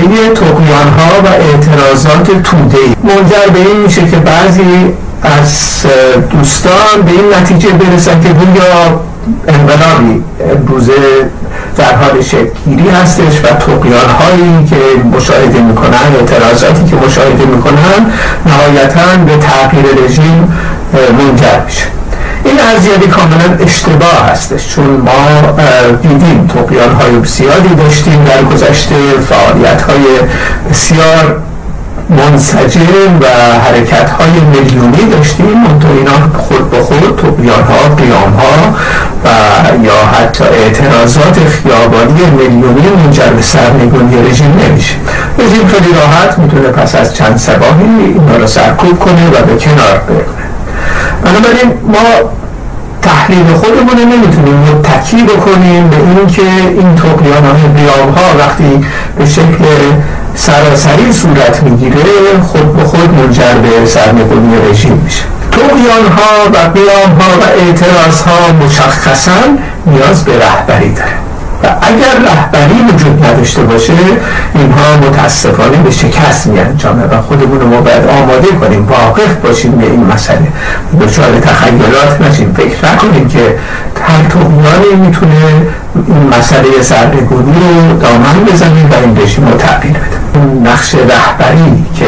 مسئله 0.00 0.34
تقیان 0.34 0.88
ها 0.88 1.22
و 1.24 1.26
اعتراضات 1.26 2.42
توده. 2.42 2.78
منجر 3.04 3.52
به 3.52 3.58
این 3.58 3.76
میشه 3.76 4.02
که 4.10 4.16
بعضی 4.16 4.92
از 5.22 5.86
دوستان 6.30 7.02
به 7.06 7.12
این 7.12 7.34
نتیجه 7.40 7.68
برسن 7.70 8.20
که 8.20 8.28
گویا 8.28 9.00
انقلابی 9.48 10.24
امروزه 10.50 10.92
در 11.76 11.94
حال 11.94 12.22
شکلگیری 12.22 12.88
هستش 12.88 13.40
و 13.44 13.46
تقیان 13.46 14.10
هایی 14.20 14.66
که 14.70 14.76
مشاهده 15.16 15.60
می‌کنن 15.60 16.16
اعتراضاتی 16.20 16.84
که 16.84 16.96
مشاهده 16.96 17.44
می‌کنن 17.44 18.12
نهایتا 18.46 19.24
به 19.26 19.36
تغییر 19.36 19.84
رژیم 20.04 20.52
منجر 20.92 21.64
میشه. 21.66 21.99
ارزیابی 22.60 23.06
کاملا 23.06 23.64
اشتباه 23.64 24.28
هستش 24.32 24.68
چون 24.68 24.86
ما 24.86 25.52
دیدیم 26.02 26.46
تقیان 26.46 26.92
های 26.92 27.12
بسیاری 27.12 27.74
داشتیم 27.74 28.24
در 28.24 28.42
گذشته 28.42 28.94
فعالیت 29.28 29.82
های 29.82 30.04
بسیار 30.70 31.36
منسجم 32.10 33.20
و 33.20 33.26
حرکت 33.60 34.10
های 34.10 34.40
میلیونی 34.52 35.10
داشتیم 35.10 35.46
منطقه 35.46 35.90
اینا 35.90 36.38
خود 36.38 36.70
به 36.70 36.82
خود 36.82 37.16
تقیان 37.16 37.62
ها 37.62 37.94
قیام 37.94 38.32
ها 38.32 38.74
و 39.24 39.28
یا 39.84 40.06
حتی 40.12 40.44
اعتراضات 40.44 41.38
خیابانی 41.48 42.30
میلیونی 42.30 42.88
منجر 42.88 43.30
به 43.30 43.42
سرنگونی 43.42 44.30
رژیم 44.30 44.60
نمیشه. 44.64 44.94
رژیم 45.38 45.66
خیلی 45.66 45.94
راحت 45.94 46.38
می‌تونه 46.38 46.68
پس 46.68 46.94
از 46.94 47.14
چند 47.14 47.36
سباهی 47.36 48.14
اینا 48.14 48.36
رو 48.36 48.46
سرکوب 48.46 48.98
کنه 48.98 49.28
و 49.28 49.42
به 49.42 49.56
کنار 49.56 49.98
بگیره 50.08 50.24
بنابراین 51.24 51.72
ما 51.86 52.30
تحلیل 53.02 53.54
خودمون 53.54 54.12
نمی‌تونیم 54.12 54.54
متکی 54.54 55.22
بکنیم 55.22 55.88
به 55.88 55.96
اینکه 55.96 56.42
این 56.42 56.94
تقیان 56.94 57.44
های 57.44 57.62
قیام 57.76 58.08
ها 58.08 58.38
وقتی 58.38 58.84
به 59.18 59.26
شکل 59.26 59.64
سراسری 60.34 61.12
صورت 61.12 61.62
می‌گیره 61.62 62.40
خود 62.42 62.76
به 62.76 62.84
خود 62.84 63.14
منجر 63.14 63.54
به 63.54 63.86
سرنگونی 63.86 64.70
رژیم 64.70 64.92
میشه. 64.92 65.22
تقیان 65.52 66.06
ها 66.16 66.50
و 66.54 66.70
قیام 66.70 67.10
ها 67.20 67.38
و 67.40 67.42
اعتراض 67.60 68.20
ها 68.20 68.52
مشخصا 68.66 69.40
نیاز 69.86 70.24
به 70.24 70.32
رهبری 70.38 70.92
داره 70.94 71.29
و 71.62 71.66
اگر 71.66 72.30
رهبری 72.30 72.82
وجود 72.92 73.24
نداشته 73.24 73.62
باشه 73.62 73.92
اینها 74.54 74.96
متاسفانه 74.96 75.76
به 75.76 75.90
شکست 75.90 76.46
می 76.46 76.60
انجامه 76.60 77.02
و 77.04 77.22
خودمون 77.22 77.60
رو 77.60 77.80
باید 77.80 78.06
آماده 78.06 78.48
کنیم 78.60 78.86
واقف 78.88 79.34
باشیم 79.42 79.72
به 79.72 79.84
این 79.84 80.04
مسئله. 80.04 80.48
دچار 81.00 81.40
تخیلات 81.40 82.20
نشیم 82.20 82.52
فکر 82.52 82.92
نکنیم 82.92 83.28
که 83.28 83.54
هر 84.02 84.22
تقیانی 84.28 85.06
می‌تونه 85.06 85.36
این 86.06 86.32
مسئله 86.38 86.82
سرنگونی 86.82 87.52
رو 87.52 87.98
دامن 87.98 88.44
بزنیم 88.52 88.90
و 88.90 88.94
این 88.94 89.18
رژیم 89.22 89.48
رو 89.48 89.56
تغییر 89.56 89.96
بده. 89.96 90.70
نقش 90.70 90.94
رهبری 90.94 91.84
که 91.94 92.06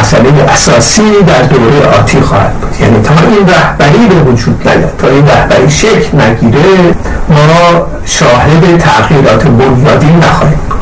مسئله 0.00 0.28
اساسی 0.52 1.02
در 1.26 1.42
دوره 1.42 1.98
آتی 2.00 2.20
خواهد 2.20 2.52
بود. 2.54 2.80
یعنی 2.80 3.02
تا 3.02 3.14
این 3.14 3.48
رهبری 3.48 4.06
به 4.06 4.30
وجود 4.30 4.68
نیاد 4.68 4.92
تا 4.98 5.08
این 5.08 5.28
رهبری 5.28 5.70
شکل 5.70 6.20
نگیره 6.20 6.94
ما 7.30 7.86
شاهد 8.04 8.78
تغییرات 8.78 9.44
بنیادی 9.44 10.12
نخواهیم 10.22 10.60
بود. 10.70 10.78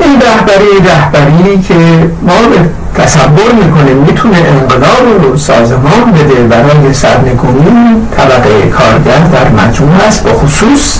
این 0.00 0.20
رهبری 0.20 0.88
رهبری 0.88 1.62
که 1.62 1.74
ما 2.22 2.48
به 2.48 2.68
تصور 3.02 3.52
می‌کنه 3.64 3.94
می‌تونه 3.94 4.36
انقلاب 4.36 5.22
رو 5.22 5.36
سازمان 5.36 6.12
بده 6.14 6.34
برای 6.34 6.92
سرنگونی 6.92 8.06
طبقه 8.16 8.68
کارگر 8.68 9.18
در 9.18 9.48
مجموع 9.48 10.02
است 10.06 10.24
به 10.24 10.32
خصوص 10.32 10.98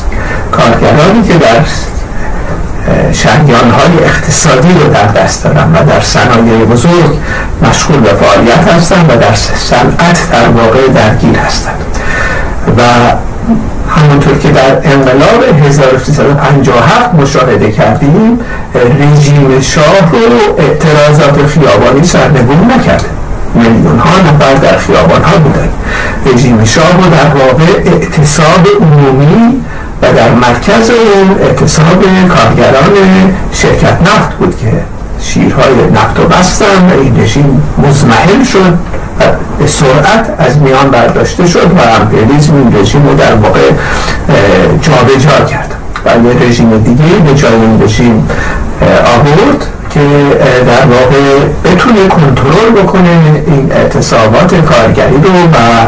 کارگرانی 0.53 1.23
که 1.29 1.35
در 1.35 1.61
شریان 3.13 3.71
های 3.71 4.05
اقتصادی 4.05 4.73
رو 4.73 4.93
در 4.93 5.07
دست 5.07 5.45
دارن 5.45 5.73
و 5.73 5.85
در 5.87 6.01
صنایع 6.01 6.65
بزرگ 6.65 7.19
مشغول 7.63 8.01
به 8.01 8.09
فعالیت 8.09 8.69
هستند 8.69 9.11
و 9.11 9.17
در 9.17 9.35
صنعت 9.35 10.31
در 10.33 10.49
واقع 10.49 10.89
درگیر 10.89 11.37
هستند 11.37 11.99
و 12.79 12.83
همونطور 13.89 14.39
که 14.39 14.51
در 14.51 14.77
انقلاب 14.85 15.45
1357 15.67 17.15
مشاهده 17.15 17.71
کردیم 17.73 18.39
رژیم 18.75 19.61
شاه 19.61 20.11
رو 20.13 20.59
اعتراضات 20.59 21.47
خیابانی 21.47 22.05
سرنگون 22.05 22.73
نکرده. 22.73 23.05
میلیون 23.55 23.99
ها 23.99 24.11
نفر 24.21 24.55
در 24.55 24.79
خیابان 24.79 25.23
ها 25.23 25.37
بودن. 25.37 25.69
رژیم 26.27 26.65
شاه 26.65 26.93
رو 26.97 27.11
در 27.11 27.45
واقع 27.45 27.91
اعتصاب 27.91 28.67
عمومی 28.81 29.63
و 30.03 30.13
در 30.13 30.31
مرکز 30.31 30.91
اون 30.91 31.39
اعتصاب 31.41 32.05
کارگران 32.29 32.93
شرکت 33.53 34.01
نفت 34.03 34.33
بود 34.39 34.57
که 34.59 34.73
شیرهای 35.21 35.91
نفت 35.95 36.21
و 36.21 36.25
بستن 36.25 36.91
و 36.91 37.01
این 37.01 37.21
رژیم 37.21 37.63
مزمحل 37.79 38.45
شد. 38.45 38.79
سرعت 39.67 40.35
از 40.39 40.59
میان 40.59 40.91
برداشته 40.91 41.47
شد 41.47 41.71
و 41.79 42.01
امپریالیزم 42.01 42.55
این 42.55 42.77
رژیم 42.81 43.09
رو 43.09 43.15
در 43.15 43.35
واقع 43.35 43.71
جابجا 44.83 45.39
جا 45.39 45.45
کرد 45.45 45.75
و 46.07 46.09
یه 46.09 46.49
رژیم 46.49 46.79
دیگه 46.79 47.05
به 47.27 47.35
جای 47.35 47.53
این 47.53 47.83
رژیم 47.83 48.29
آورد 49.17 49.67
که 49.91 50.01
در 50.67 50.87
واقع 50.87 51.45
بتونه 51.65 52.09
کنترل 52.09 52.83
بکنه 52.83 53.21
این 53.47 53.73
اعتصابات 53.73 54.55
کارگری 54.55 55.17
رو 55.23 55.31
و 55.31 55.87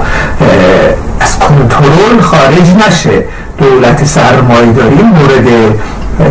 از 1.20 1.38
کنترل 1.38 2.20
خارج 2.20 2.86
نشه. 2.88 3.24
دولت 3.58 4.04
سرمایداری 4.04 5.02
مورد 5.02 5.48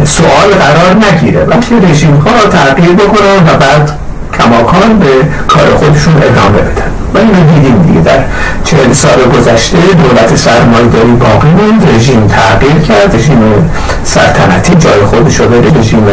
سوال 0.05 0.49
قرار 0.59 0.95
نگیره. 1.11 1.45
بلکه 1.45 1.87
رژیم 1.91 2.15
ها 2.15 2.49
تغییر 2.49 2.91
بکنن 2.91 3.37
و 3.47 3.57
بعد 3.59 3.91
کماکان 4.37 4.99
به 4.99 5.11
کار 5.47 5.75
خودشون 5.75 6.13
ادامه 6.17 6.61
بدن. 6.61 6.91
و 7.13 7.17
اینو 7.17 7.53
دیدیم 7.53 7.81
دیگه. 7.81 8.01
در 8.01 8.19
چهل 8.63 8.93
سال 8.93 9.19
گذشته 9.37 9.77
دولت 9.77 10.35
سرمایداری 10.35 11.11
باقی 11.11 11.47
موند. 11.47 11.89
رژیم 11.95 12.27
تغییر 12.27 12.81
کرد. 12.87 13.15
رژیم 13.15 13.69
سلطنتی 14.03 14.75
جای 14.75 15.01
خودش 15.01 15.39
رو 15.39 15.47
به 15.47 15.79
رژیم 15.79 16.05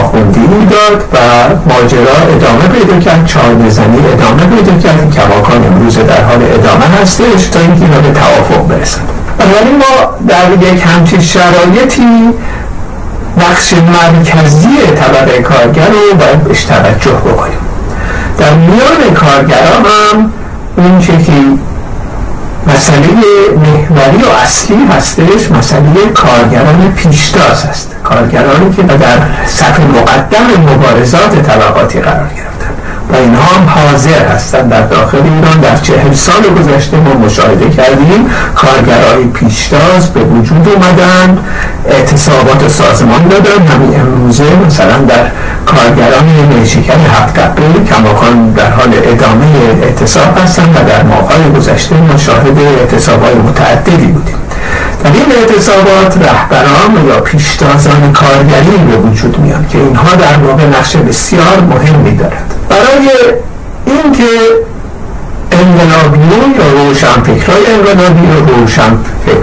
آخوندی 0.00 0.40
داد 0.70 1.04
و 1.12 1.18
ماجرا 1.72 2.16
ادامه 2.34 2.68
پیدا 2.72 3.00
کرد. 3.00 3.26
چهار 3.26 3.54
نزنی 3.54 3.98
ادامه 4.12 4.56
پیدا 4.56 4.78
کرد. 4.82 5.14
کماکان 5.14 5.66
امروز 5.66 5.98
در 5.98 6.24
حال 6.24 6.42
ادامه 6.54 6.84
هستش 7.02 7.46
تا 7.52 7.60
اینکه 7.60 7.84
اینا 7.84 8.00
به 8.00 8.12
توافق 8.20 8.68
برسن. 8.68 9.00
بنابراین 9.38 9.76
ما 9.76 10.26
در 10.28 10.72
یک 10.72 10.82
همچین 10.86 11.20
شرایطی 11.20 12.02
نقش 13.36 13.72
مرکزی 13.72 14.68
طبقه 14.96 15.42
کارگر 15.42 15.86
رو 15.86 16.18
باید 16.18 16.44
بهش 16.44 16.64
توجه 16.64 17.10
بکنیم. 17.10 17.58
در 18.38 18.54
میان 18.54 19.14
کارگران 19.14 19.84
هم 19.84 20.32
اون 20.76 21.00
چه 21.00 21.12
که 21.12 21.32
مسئله 22.66 23.08
محوری 23.56 24.22
و 24.22 24.28
اصلی 24.42 24.86
هستش 24.96 25.50
مسئله 25.50 26.12
کارگران 26.14 26.92
پیشتاز 26.96 27.64
هست. 27.64 27.90
کارگرانی 28.04 28.76
که 28.76 28.82
در 28.82 29.18
صف 29.46 29.80
مقدم 29.80 30.72
مبارزات 30.72 31.42
طبقاتی 31.42 32.00
قرار 32.00 32.28
گرفتن 32.36 32.51
و 33.12 33.16
اینها 33.16 33.42
هم 33.42 33.68
حاضر 33.68 34.26
هستند 34.34 34.68
در 34.68 34.80
داخل 34.80 35.18
ایران. 35.18 35.60
در 35.62 35.76
چهل 35.76 36.14
سال 36.14 36.42
گذشته 36.58 36.96
ما 36.96 37.14
مشاهده 37.14 37.70
کردیم 37.70 38.30
کارگرای 38.54 39.24
پیشتاز 39.24 40.10
به 40.14 40.20
وجود 40.20 40.68
اومدن 40.68 41.38
اعتصابات 41.88 42.68
سازمان 42.68 43.28
دادن 43.28 43.66
همین 43.66 44.00
امروزه 44.00 44.44
مثلا 44.66 44.98
در 44.98 45.26
کارگران 45.66 46.24
نیشکر 46.58 46.92
هفت 46.92 47.38
قبه 47.38 47.62
کماکان 47.88 48.52
در 48.52 48.70
حال 48.70 48.94
ادامه 49.04 49.46
اعتصاب 49.82 50.38
هستند 50.38 50.76
و 50.76 50.88
در 50.88 51.02
ماهای 51.02 51.50
گذشته 51.56 51.94
مشاهده 52.14 52.60
اعتصابات 52.60 53.36
متعددی 53.36 54.06
بودیم. 54.06 54.41
این 55.04 55.32
اعتصابات 55.38 56.16
رهبران 56.16 57.06
یا 57.08 57.20
پیشتازان 57.20 58.12
کارگری 58.12 58.76
به 58.90 58.96
وجود 58.96 59.38
میان 59.38 59.66
که 59.68 59.78
اینها 59.78 60.14
در 60.14 60.36
واقع 60.36 60.66
نقش 60.66 60.96
بسیار 60.96 61.60
مهمی 61.70 62.16
دارد 62.16 62.54
برای 62.68 63.10
اینکه 63.86 64.28
انقلابیون 65.52 66.54
یا 66.58 66.84
روشنفکرهای 66.84 67.66
انقلابی 67.66 68.26
و 68.26 68.56
روشن 68.56 68.98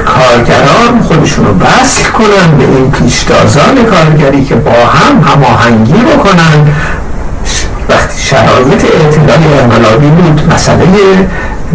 کارگران 0.06 1.02
خودشون 1.08 1.46
رو 1.46 1.54
وصل 1.54 2.04
کنن 2.10 2.58
به 2.58 2.64
این 2.64 2.92
پیشتازان 2.92 3.86
کارگری 3.86 4.46
که 4.46 4.56
با 4.56 4.72
هم 4.72 5.34
هماهنگی 5.34 5.94
بکنن. 5.94 6.68
وقتی 7.90 8.22
شرایط 8.22 8.86
اعتدال 8.86 9.60
انقلابی 9.64 10.08
بود 10.08 10.54
مسئله 10.54 10.86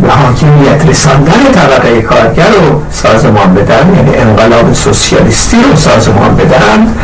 حاکمیت 0.08 0.87
رساندن 0.88 1.52
طبقه 1.52 2.02
کارگر 2.02 2.49
رو 2.49 2.82
سازمان 2.91 3.55
بدن 3.55 3.94
یعنی 3.96 4.17
انقلاب 4.17 4.73
سوسیالیستی 4.73 5.56
رو 5.70 5.76
سازمان 5.76 6.37
بدن 6.37 6.94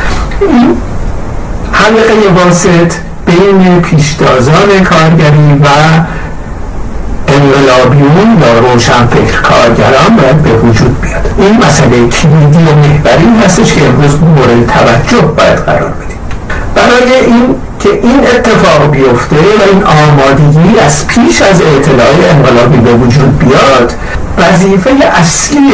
این 0.40 0.76
حلقه 1.72 2.44
واسط 2.44 2.92
بین 3.26 3.81
پیشتازان 3.81 4.84
کارگری 4.84 5.60
و 5.64 5.66
انقلابیون 7.28 8.38
یا 8.42 8.58
روشنفکر 8.58 9.40
کارگران 9.43 10.16
باید 10.16 10.43
به 10.43 10.50
وجود 10.50 11.00
بیاد 11.00 11.34
این 11.38 11.56
مسئله 11.66 12.08
کلیدی 12.08 12.58
و 12.58 12.75
محوری 12.75 13.44
هستش 13.44 13.75
که 13.75 13.86
امروز 13.86 14.14
مورد 14.14 14.66
توجه 14.66 15.26
باید 15.26 15.58
قرار 15.58 15.90
بدیم. 15.90 16.19
برای 16.75 17.25
این 17.26 17.54
که 17.81 17.88
این 18.03 18.21
اتفاق 18.35 18.91
بیفته 18.91 19.37
و 19.37 19.62
این 19.73 19.85
آمادگی 19.85 20.79
از 20.79 21.06
پیش 21.06 21.43
از 21.43 21.62
اطلاع 21.62 22.31
انقلابی 22.31 22.77
به 22.77 22.93
وجود 22.93 23.38
بیاد 23.38 23.93
وظیفه 24.38 24.91
اصلی 25.21 25.73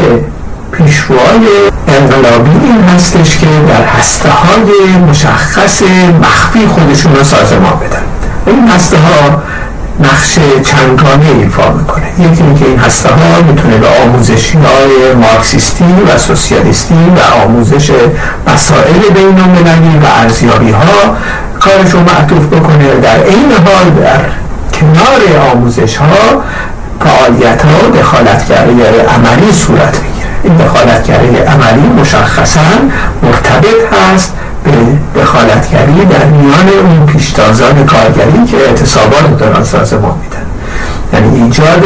پیشروهای 0.72 1.46
انقلابی 1.88 2.50
این 2.50 2.80
هستش 2.94 3.38
که 3.38 3.46
در 3.68 3.84
هسته 3.84 4.28
های 4.30 4.96
مشخص 5.10 5.82
مخفی 6.22 6.66
خودشون 6.66 7.16
رو 7.16 7.24
سازمان 7.24 7.72
بدن. 7.80 8.02
این 8.46 8.68
هسته 8.68 8.96
ها 8.96 9.42
نقش 10.00 10.38
چندگانه 10.64 11.26
ایفا 11.38 11.72
می‌کنه. 11.72 12.06
یکی 12.18 12.42
اینکه 12.42 12.64
این 12.64 12.78
هسته 12.78 13.08
ها 13.08 13.42
می‌تونه 13.48 13.76
به 13.76 13.86
آموزشی 14.04 14.58
های 14.58 15.14
مارکسیستی 15.14 15.84
و 15.84 16.18
سوسیالیستی 16.18 16.94
و 16.94 17.44
آموزش 17.44 17.90
مسائل 18.54 19.00
بین 19.14 19.38
و 20.02 20.06
ارزیابی 20.22 20.70
ها 20.70 21.16
کارش 21.66 21.90
رو 21.90 22.00
معطوف 22.00 22.46
بکنه 22.46 22.94
در 22.94 23.24
این 23.24 23.52
حال 23.52 23.90
در 23.90 24.20
کنار 24.72 25.50
آموزش 25.52 25.96
ها 25.96 26.42
فعالیت 27.00 27.62
ها 27.62 28.00
دخالتگری 28.00 28.82
عملی 28.82 29.52
صورت 29.52 30.00
می‌گیره. 30.00 30.28
این 30.44 30.56
دخالتگری 30.56 31.36
عملی 31.36 31.88
مشخصا 32.00 32.60
مرتبط 33.22 33.92
هست 33.92 34.32
به 34.64 34.70
دخالتگری 35.20 36.04
در 36.04 36.24
میان 36.24 36.68
اون 36.84 37.06
پیشتازان 37.06 37.86
کارگری 37.86 38.44
که 38.50 38.56
اعتصابات 38.56 39.38
دارن 39.38 39.64
سازمان 39.64 40.14
میدن. 40.22 40.46
یعنی 41.12 41.42
ایجاد 41.42 41.84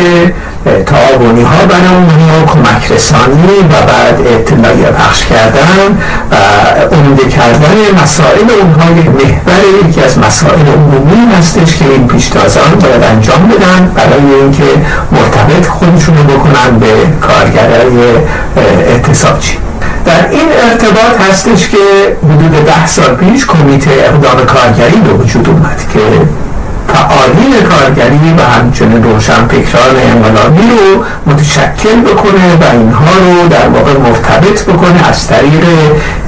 تعاونی 0.65 1.43
ها 1.43 1.67
برای 1.67 1.95
اونها 1.95 2.45
کمک 2.47 2.93
رسانی 2.93 3.59
و 3.71 3.87
بعد 3.87 4.21
اطلاعی 4.27 4.83
پخش 4.83 5.27
کردن 5.27 5.99
و 6.31 6.35
عمده 6.95 7.29
کردن 7.29 8.03
مسائل 8.03 8.51
اونها 8.61 9.01
یک 9.01 9.07
محور 9.07 9.89
یکی 9.89 10.01
از 10.01 10.19
مسائل 10.19 10.67
عمومی 10.67 11.35
هستش 11.39 11.77
که 11.77 11.85
این 11.85 12.09
پیشتازان 12.09 12.71
باید 12.81 13.03
انجام 13.03 13.49
بدن 13.49 13.93
برای 13.95 14.35
اینکه 14.41 14.65
مرتبط 15.13 15.67
خودشون 15.67 16.17
رو 16.17 16.25
بکنن 16.25 16.79
به 16.79 16.93
کارگرای 17.21 17.99
اعتصابچی 18.87 19.59
در 20.05 20.31
این 20.31 20.49
ارتباط 20.71 21.31
هستش 21.31 21.69
که 21.69 21.77
حدود 22.25 22.65
ده 22.65 22.87
سال 22.87 23.15
پیش 23.15 23.47
کمیته 23.47 23.91
اقدام 23.91 24.47
کارگری 24.47 24.97
به 24.97 25.13
وجود 25.13 25.49
اومد 25.49 25.83
که 25.93 26.01
فعالین 26.93 27.55
کارگری 27.63 28.35
و 28.39 28.43
همچنین 28.43 29.03
روشن 29.03 29.49
فکران 29.49 29.97
انقلابی 29.97 30.63
رو 30.71 31.05
متشکل 31.33 32.01
بکنه 32.01 32.55
و 32.61 32.73
اینها 32.73 33.15
رو 33.19 33.49
در 33.49 33.69
واقع 33.69 33.93
مرتبط 33.93 34.63
بکنه 34.65 35.09
از 35.09 35.27
طریق 35.27 35.65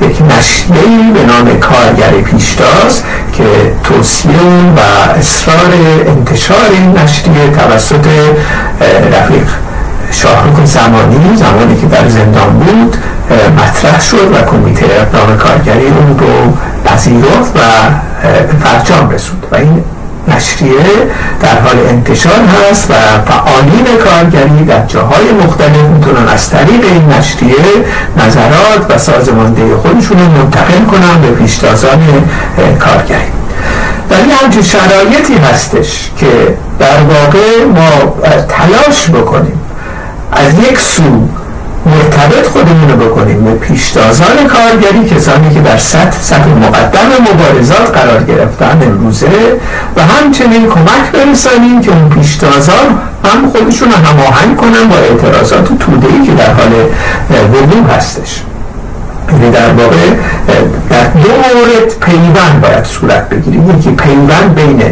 یک 0.01 0.23
نشریه‌ای 0.39 1.11
به 1.15 1.23
نام 1.23 1.59
کارگری 1.59 2.23
پیشتاز 2.23 3.03
که 3.33 3.45
توصیه 3.85 4.33
و 4.77 5.11
اصرار 5.19 5.73
انتشار 6.07 6.71
این 6.73 6.99
نشریه 6.99 7.51
توسط 7.51 8.07
رفیق 9.13 9.47
شاهرخ 10.11 10.65
زمانی 10.65 11.37
زمانی 11.37 11.81
که 11.81 11.87
در 11.87 12.09
زندان 12.09 12.59
بود 12.59 12.97
مطرح 13.59 14.01
شد 14.01 14.33
و 14.33 14.51
کمیته 14.51 14.87
اقدام 14.87 15.37
کارگری 15.37 15.87
اون 15.87 16.19
رو 16.19 16.53
پذیرفت 16.85 17.57
و 17.57 17.61
فرجام 18.65 19.11
رسوند. 19.11 19.47
و 19.53 19.57
این 19.57 19.85
نشریه 20.29 20.81
در 21.41 21.61
حال 21.61 21.87
انتشار 21.89 22.33
هست 22.71 22.91
و 22.91 22.95
فعالین 23.33 23.87
کارگری 24.05 24.65
در 24.65 24.87
جاهای 24.87 25.33
مختلف 25.47 25.77
می‌تونن 25.95 26.29
از 26.29 26.51
طریق 26.51 26.85
این 26.85 27.09
نشریه 27.19 27.55
نظرات 28.17 28.87
و 28.89 28.99
سازمانده 28.99 29.77
خودشون 29.77 30.19
رو 30.19 30.25
منتقل 30.25 30.85
کنن 30.85 31.21
به 31.23 31.31
پیشتازان 31.31 32.01
کارگری. 32.79 33.33
ولی 34.11 34.31
همچون 34.33 34.63
شرایطی 34.63 35.35
هستش 35.35 36.11
که 36.17 36.57
در 36.79 37.03
واقع 37.03 37.65
ما 37.65 38.15
تلاش 38.49 39.11
بکنیم 39.11 39.61
از 40.33 40.59
یک 40.71 40.79
سو 40.79 41.29
به 43.35 43.55
پیشتازان 43.55 44.37
کارگری 44.49 45.09
کسانی 45.09 45.55
که 45.55 45.61
در 45.61 45.77
سطح 45.77 46.21
سطح 46.21 46.49
مقدم 46.49 47.09
مبارزات 47.33 47.99
قرار 47.99 48.23
گرفتن 48.23 48.79
امروزه 48.83 49.27
و 49.97 50.03
همچنین 50.03 50.69
کمک 50.69 51.11
برسانیم 51.13 51.81
که 51.81 51.91
اون 51.91 52.09
پیشتازان 52.09 52.99
هم 53.25 53.49
خودشون 53.49 53.89
رو 53.89 53.97
هماهنگ 53.97 54.57
کنن 54.57 54.89
با 54.89 54.97
اعتراضات 54.97 55.69
ای 55.71 56.27
که 56.27 56.33
در 56.33 56.53
حال 56.53 56.73
وقوع 57.31 57.97
هستش. 57.97 58.43
یعنی 59.33 59.51
در 59.51 59.73
واقع 59.73 60.11
در 60.91 61.05
دو 61.05 61.29
مورد 61.29 61.99
پیوند 62.01 62.61
باید 62.61 62.85
صورت 62.85 63.29
بگیریم. 63.29 63.79
یکی 63.79 63.91
پیوند 63.91 64.55
بین 64.55 64.83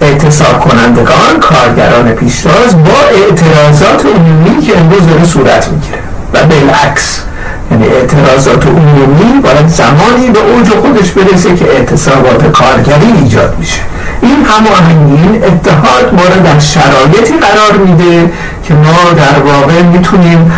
اعتصاب 0.00 0.60
کنندگان 0.60 1.40
کارگران 1.40 2.12
پیشتاز 2.12 2.84
با 2.84 3.00
اعتراضات 3.10 4.06
عمومی 4.06 4.66
که 4.66 4.78
امروز 4.78 5.06
داره 5.06 5.24
صورت 5.24 5.68
می‌گیره 5.68 5.98
و 6.34 6.38
بالعکس. 6.44 7.22
یعنی 7.70 7.88
اعتراضات 7.88 8.66
عمومی 8.66 9.40
باید 9.42 9.68
زمانی 9.68 10.30
به 10.32 10.38
اوج 10.38 10.68
خودش 10.68 11.10
برسه 11.10 11.54
که 11.54 11.64
اعتصابات 11.64 12.52
کارگری 12.52 13.12
ایجاد 13.22 13.56
میشه. 13.58 13.80
این 14.22 14.44
هماهنگی 14.44 15.38
اتحاد 15.38 16.14
ما 16.14 16.22
را 16.22 16.52
در 16.52 16.58
شرایطی 16.58 17.34
قرار 17.38 17.78
میده 17.86 18.32
که 18.64 18.74
ما 18.74 19.12
در 19.16 19.38
واقع 19.52 19.82
می‌تونیم 19.82 20.52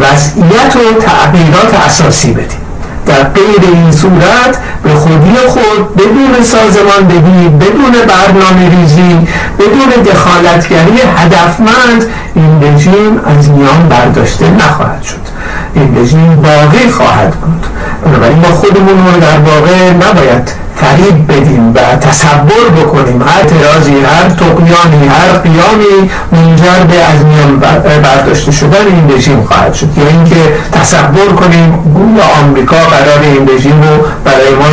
وضعیت 0.00 0.76
و 0.76 1.00
تغییرات 1.00 1.74
اساسی 1.86 2.32
بدیم. 2.32 2.58
در 3.06 3.22
غیر 3.22 3.72
این 3.72 3.92
صورت 3.92 4.58
به 4.82 4.90
خودی 4.90 5.34
خود 5.48 5.96
بدون 5.96 6.42
سازماندهی 6.42 7.48
بدون 7.48 7.92
برنامه 7.92 8.80
ریزی 8.80 9.18
بدون 9.58 10.02
دخالتگری 10.12 11.00
هدفمند 11.16 12.04
این 12.34 12.62
رژیم 12.62 13.20
از 13.26 13.50
میان 13.50 13.88
برداشته 13.88 14.50
نخواهد 14.50 15.02
شد. 15.02 15.37
این 15.74 15.98
رژیم 15.98 16.36
باقی 16.36 16.90
خواهد 16.90 17.34
بود. 17.34 17.66
بنابراین 18.04 18.38
ما 18.38 18.48
خودمون 18.48 19.14
رو 19.14 19.20
در 19.20 19.38
واقع 19.38 19.90
نباید 19.90 20.52
فریب 20.76 21.32
بدیم 21.32 21.74
و 21.74 21.78
تصور 21.96 22.68
بکنیم. 22.76 23.22
هر 23.22 23.28
اعتراضی 23.38 23.92
هر 23.92 24.28
تقیانی 24.28 25.06
هر 25.08 25.32
قیامی 25.32 26.10
منجر 26.32 26.84
به 26.90 27.04
از 27.04 27.24
میان 27.24 27.58
برداشته 28.02 28.52
شدن 28.52 28.86
این 28.86 29.16
رژیم 29.16 29.42
خواهد 29.42 29.74
شد. 29.74 29.98
یا 29.98 30.08
اینکه 30.08 30.36
تصور 30.72 31.32
کنیم 31.36 31.70
گویا 31.94 32.24
آمریکا 32.42 32.76
قرار 32.76 33.20
این 33.22 33.48
رژیم 33.56 33.82
رو 33.82 34.06
برای 34.24 34.54
ما 34.54 34.68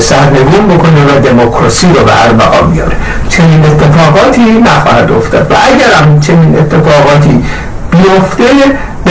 سرنگون 0.00 0.76
بکنه 0.76 1.04
و 1.04 1.20
دموکراسی 1.20 1.86
رو 1.86 2.04
به 2.04 2.22
اربعا 2.24 2.62
بیاره. 2.62 2.96
چنین 3.28 3.64
اتفاقاتی 3.64 4.40
نخواهد 4.40 5.12
افتاد. 5.12 5.50
و 5.50 5.54
اگر 5.54 5.94
هم 6.02 6.20
چنین 6.20 6.58
اتفاقاتی 6.58 7.44
بیفته 7.90 8.44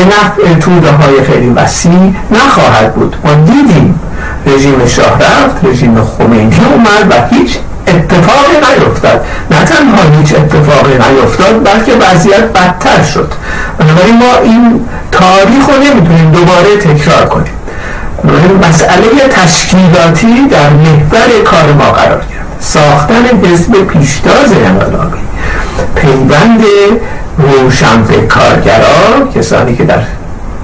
نفع 0.05 0.53
توده 0.59 0.91
های 0.91 1.23
خیلی 1.23 1.49
وسیع 1.49 2.13
نخواهد 2.31 2.95
بود. 2.95 3.15
ما 3.25 3.33
دیدیم 3.33 3.99
رژیم 4.47 4.87
شاه 4.87 5.19
رفت 5.19 5.65
رژیم 5.65 6.03
خمینی 6.03 6.55
اومد 6.73 7.07
و 7.09 7.35
هیچ 7.35 7.57
اتفاقی 7.87 8.55
نیفتاد. 8.55 9.25
نه 9.51 9.65
تنها 9.65 10.17
هیچ 10.19 10.35
اتفاقی 10.35 10.93
نیفتاد 10.93 11.63
بلکه 11.63 11.91
وضعیت 11.93 12.43
بدتر 12.43 13.03
شد. 13.03 13.31
بنابراین 13.79 14.17
ما 14.17 14.37
این 14.43 14.85
تاریخ 15.11 15.69
رو 15.69 15.83
نمی‌تونیم 15.83 16.31
دوباره 16.31 16.77
تکرار 16.77 17.25
کنیم. 17.25 17.53
مسئله 18.69 19.27
تشکیلاتی 19.31 20.47
در 20.51 20.69
محور 20.69 21.41
کار 21.45 21.73
ما 21.73 21.91
قرار 21.91 22.17
گرفت. 22.17 22.43
ساختن 22.59 23.25
حزب 23.43 23.73
پیشتاز 23.73 24.53
انقلابی 24.65 25.17
پیوند 25.95 26.61
روشن 27.37 28.03
به 28.03 28.27
کارگرا 28.27 29.27
کسانی 29.35 29.75
که 29.75 29.83
در 29.83 29.99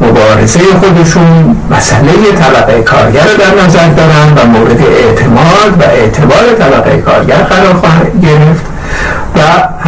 مبارزه 0.01 0.59
خودشون 0.79 1.57
مسئله 1.71 2.11
طبقه 2.39 2.81
کارگر 2.81 3.23
رو 3.23 3.37
در 3.37 3.65
نظر 3.65 3.87
دارن 3.87 4.33
و 4.35 4.45
مورد 4.45 4.81
اعتماد 4.81 5.79
و 5.79 5.83
اعتبار 5.83 6.53
طبقه 6.59 6.97
کارگر 6.97 7.35
قرار 7.35 7.73
خواهد 7.73 8.21
گرفت. 8.21 8.65
و 9.35 9.39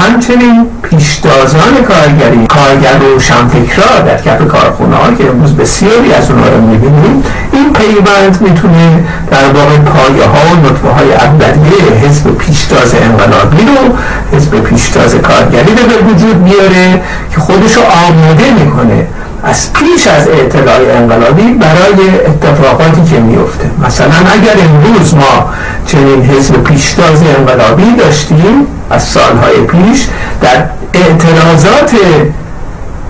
همچنین 0.01 0.65
پیشتازان 0.83 1.75
کارگری 1.87 2.47
کارگر 2.47 3.03
و 3.15 3.19
شمفکرا 3.19 3.99
در 4.05 4.17
کف 4.17 4.47
کارخونه 4.47 4.95
ها 4.95 5.11
که 5.11 5.29
امروز 5.29 5.57
بسیاری 5.57 6.13
از 6.13 6.31
اونها 6.31 6.49
رو 6.49 6.61
می‌بینیم 6.61 7.23
این 7.51 7.73
پیوند 7.73 8.41
می‌تونه 8.41 9.03
در 9.31 9.45
واقع 9.45 9.77
پایه 9.77 10.25
ها 10.25 10.53
و 10.53 10.65
نطفه 10.65 10.89
های 10.89 11.13
اولیه 11.13 12.07
حزب 12.07 12.37
پیشتاز 12.37 12.95
انقلابی 12.95 13.57
رو 13.57 13.95
حزب 14.37 14.59
پیشتاز 14.59 15.15
کارگری 15.15 15.71
رو 15.75 15.87
به 15.87 16.11
وجود 16.13 16.43
بیاره 16.43 17.01
که 17.33 17.39
خودش 17.39 17.73
رو 17.73 17.81
آماده 18.07 18.51
می‌کنه 18.51 19.07
از 19.43 19.73
پیش 19.73 20.07
از 20.07 20.27
اطلاع 20.27 20.97
انقلابی 20.97 21.53
برای 21.53 22.25
اتفاقاتی 22.27 23.03
که 23.11 23.19
میفته 23.19 23.69
مثلا 23.85 24.15
اگر 24.33 24.63
امروز 24.65 25.15
ما 25.15 25.49
چنین 25.91 26.25
حزب 26.25 26.63
پیشتاز 26.63 27.23
انقلابی 27.37 27.95
داشتیم 27.99 28.67
از 28.89 29.03
سالهای 29.03 29.61
پیش 29.61 30.07
در 30.41 30.63
اعتراضات 30.93 31.91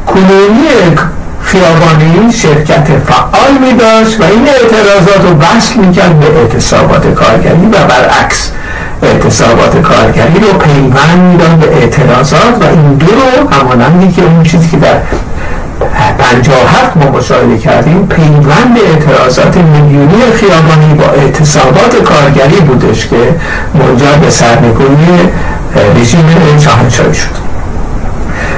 کنونی 0.08 0.68
خیابانی 1.42 2.32
شرکت 2.34 2.88
فعال 3.08 3.52
می 3.62 3.74
داشت 3.74 4.22
و 4.22 4.24
این 4.24 4.48
اعتراضات 4.48 5.22
رو 5.24 5.38
وصل 5.38 5.80
می 5.80 5.94
کرد 5.94 6.20
به 6.20 6.40
اعتصابات 6.40 7.14
کارگری 7.14 7.66
و 7.66 7.86
برعکس 7.88 8.52
اعتصابات 9.04 9.82
کارگری 9.82 10.40
رو 10.40 10.54
پیوند 10.58 11.20
می‌داد 11.32 11.50
به 11.50 11.78
اعتراضات 11.78 12.58
و 12.62 12.64
این 12.64 12.94
دو 12.94 13.06
رو 13.06 13.50
همانندی 13.50 14.12
که 14.12 14.22
اون 14.22 14.44
چیزی 14.44 14.70
که 14.70 14.78
در 14.78 14.96
هفت 16.68 16.98
ما 16.98 17.18
مشاهده 17.18 17.58
کردیم 17.58 18.08
پیوند 18.08 18.78
اعتراضات 18.86 19.58
میلیونی 19.58 20.22
خیابانی 20.36 20.94
با 20.94 21.06
اعتصابات 21.06 21.96
کارگری 22.04 22.60
بودش 22.60 23.08
که 23.08 23.36
منجر 23.74 24.16
به 24.22 24.30
سرنگونی 24.30 25.30
رژیم 25.96 26.26
شاهنشاهی 26.60 27.14
شد. 27.14 27.42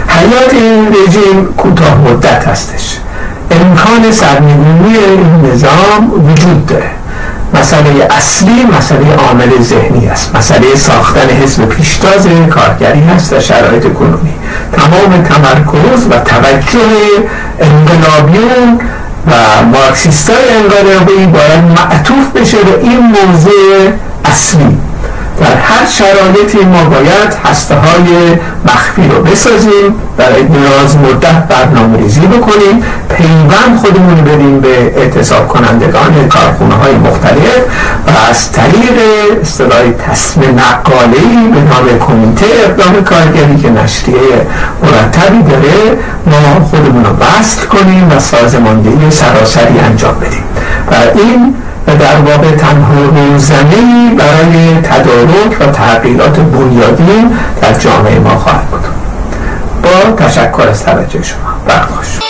حیات 0.07 0.53
این 0.53 0.87
رژیم 0.87 1.45
کوتاه 1.57 1.97
مدت 1.97 2.47
هستش. 2.47 2.97
امکان 3.51 4.11
سرنگونی 4.11 4.97
این 4.97 5.51
نظام 5.51 6.11
وجود 6.31 6.65
داره. 6.65 7.02
مسئله 7.53 8.07
اصلی 8.17 8.65
مسئله 8.77 9.15
عامل 9.15 9.61
ذهنی 9.61 10.07
است. 10.07 10.35
مسئله 10.35 10.75
ساختن 10.75 11.29
حزب 11.29 11.65
پیشتاز 11.65 12.27
کارگری 12.49 13.01
هست 13.01 13.31
در 13.31 13.39
شرایط 13.39 13.93
کنونی. 13.93 14.33
تمام 14.73 15.23
تمرکز 15.23 16.07
و 16.09 16.19
توجه 16.19 16.89
انقلابیون 17.59 18.79
و 19.27 19.65
مارکسیستای 19.65 20.35
انقلابی 20.55 21.25
باید 21.25 21.63
معطوف 21.63 22.31
بشه 22.35 22.57
به 22.57 22.79
این 22.81 22.99
موضوع 22.99 23.91
اصلی. 24.25 24.77
در 25.43 25.55
هر 25.55 25.85
شرایطی 25.89 26.65
ما 26.65 26.83
باید 26.83 27.33
هسته 27.45 27.75
های 27.75 28.37
مخفی 28.65 29.07
رو 29.07 29.23
بسازیم 29.23 29.95
برای 30.17 30.43
دراز 30.43 30.97
مدت 30.97 31.47
برنامه 31.47 31.97
ریزی 31.97 32.27
بکنیم 32.27 32.83
پیوند 33.09 33.77
خودمون 33.81 34.23
بدیم 34.23 34.59
به 34.59 34.77
اعتصاب 34.97 35.47
کنندگان 35.47 36.27
کارخونه 36.29 36.75
های 36.75 36.95
مختلف 36.95 37.57
و 38.07 38.29
از 38.29 38.51
طریق 38.51 38.99
اصطلاح 39.41 39.91
تصمیم 40.09 40.59
نقاله 40.59 41.19
به 41.53 41.59
نام 41.59 41.99
کمیته 42.07 42.45
اقدام 42.65 43.03
کارگری 43.03 43.57
که 43.61 43.69
نشریه 43.69 44.47
مرتبی 44.83 45.43
داره 45.43 45.97
ما 46.25 46.65
خودمون 46.65 47.05
رو 47.05 47.11
وصل 47.11 47.65
کنیم 47.65 48.11
و 48.11 48.19
سازماندهی 48.19 49.11
سراسری 49.11 49.79
انجام 49.79 50.15
بدیم. 50.19 50.43
و 50.91 50.95
این 51.19 51.55
و 51.87 51.95
در 51.95 52.15
واقع 52.15 52.55
تنها 52.55 53.01
روزنه 53.03 54.15
برای 54.17 54.81
تدارک 54.83 55.57
و 55.59 55.71
تغییرات 55.71 56.39
بنیادین 56.39 57.37
در 57.61 57.73
جامعه 57.73 58.19
ما 58.19 58.35
خواهد 58.35 58.67
بود. 58.67 58.85
با 59.83 60.25
تشکر 60.25 60.67
از 60.69 60.85
توجه 60.85 61.23
شما. 61.23 61.39
برخوش 61.67 62.22